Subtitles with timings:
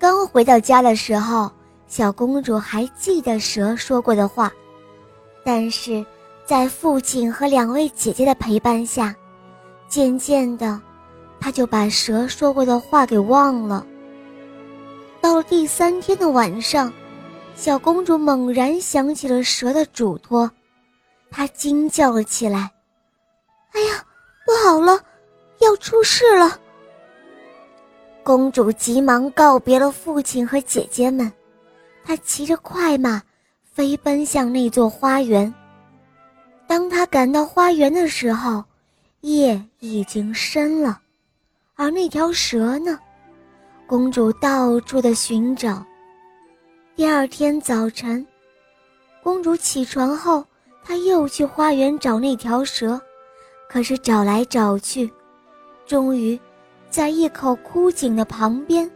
[0.00, 1.52] 刚回到家的时候，
[1.86, 4.50] 小公主还记得蛇说过的话，
[5.44, 6.02] 但是，
[6.46, 9.14] 在父亲和两位姐姐的陪伴下，
[9.88, 10.80] 渐渐的，
[11.38, 13.86] 她就把蛇说过的话给忘了。
[15.20, 16.90] 到了第三天的晚上，
[17.54, 20.50] 小公主猛然想起了蛇的嘱托，
[21.30, 22.70] 她惊叫了起来
[23.72, 24.02] ：“哎呀，
[24.46, 24.98] 不好了，
[25.58, 26.58] 要出事了！”
[28.30, 31.32] 公主急忙告别了父亲和姐姐们，
[32.04, 33.20] 她骑着快马，
[33.64, 35.52] 飞奔向那座花园。
[36.64, 38.62] 当她赶到花园的时候，
[39.22, 41.00] 夜已经深了，
[41.74, 42.96] 而那条蛇呢？
[43.84, 45.84] 公主到处的寻找。
[46.94, 48.24] 第二天早晨，
[49.24, 50.44] 公主起床后，
[50.84, 53.00] 她又去花园找那条蛇，
[53.68, 55.12] 可是找来找去，
[55.84, 56.38] 终于，
[56.90, 58.90] 在一口枯井的旁边，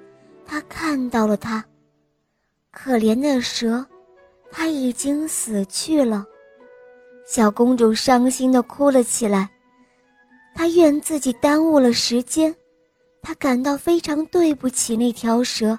[0.44, 1.64] 她看到了它。
[2.72, 3.86] 可怜的蛇，
[4.50, 6.26] 它已经死去了。
[7.24, 9.48] 小公主伤心地哭了起来，
[10.54, 12.54] 她怨自己耽误了时间。
[13.22, 15.78] 她感到非常对不起那条蛇，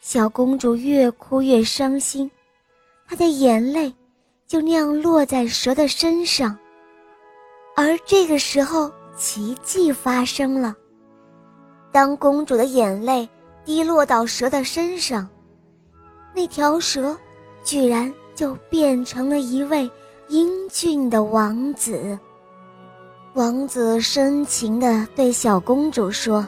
[0.00, 2.28] 小公主越哭越伤心，
[3.06, 3.94] 她的眼泪
[4.46, 6.58] 就那样落在蛇的身上。
[7.76, 10.74] 而这个时候，奇迹发生了。
[11.98, 13.28] 当公主的眼泪
[13.64, 15.28] 滴落到蛇的身上，
[16.32, 17.18] 那条蛇
[17.64, 19.90] 居然就变成了一位
[20.28, 22.16] 英俊的王子。
[23.34, 26.46] 王子深情地对小公主说：“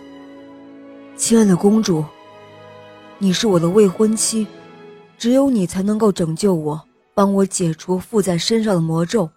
[1.19, 2.05] 亲爱的公主，
[3.19, 4.47] 你是我的未婚妻，
[5.19, 6.81] 只有你才能够拯救我，
[7.13, 9.29] 帮我解除附在身上的魔咒。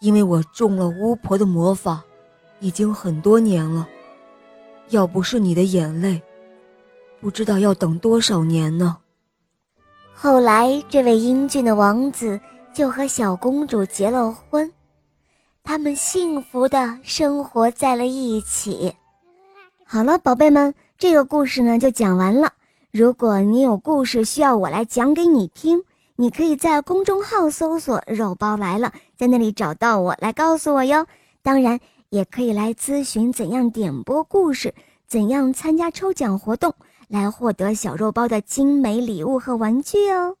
[0.00, 2.02] 因为我中了巫婆的魔法，
[2.60, 3.86] 已经很多年了。
[4.88, 6.22] 要不是你的眼泪，
[7.20, 8.98] 不知道要等多少年呢。”
[10.14, 12.38] 后来，这位英俊的王子
[12.72, 14.70] 就和小公主结了婚。
[15.64, 18.94] 他们幸福的生活在了一起。
[19.84, 22.52] 好了，宝贝们，这个故事呢就讲完了。
[22.90, 25.82] 如果你有故事需要我来讲给你听，
[26.16, 31.06] 你可以在公众号搜索“肉包来了”，在那里找到我来告诉我哟。
[31.42, 31.80] 当然，
[32.12, 34.74] 也可以来咨询怎样点播故事，
[35.08, 36.74] 怎样参加抽奖活动，
[37.08, 40.36] 来获得小肉包的精美礼物和玩具哦。